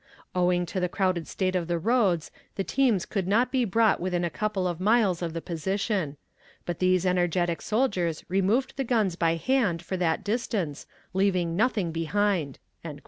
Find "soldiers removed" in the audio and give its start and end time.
7.61-8.77